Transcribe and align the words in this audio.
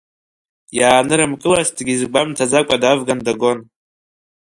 Иаанырымкылазҭгьы 0.77 1.93
изгәамҭаӡакәа 1.93 2.77
давган 2.81 3.19
дагон. 3.25 3.59